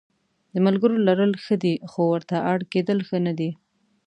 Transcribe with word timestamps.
د 0.53 0.55
ملګرو 0.65 0.97
لرل 1.07 1.31
ښه 1.43 1.55
دي 1.63 1.73
خو 1.91 2.01
ورته 2.13 2.35
اړ 2.51 2.59
کېدل 2.71 2.99
ښه 3.07 3.17
نه 3.25 3.33
دي. 3.39 3.51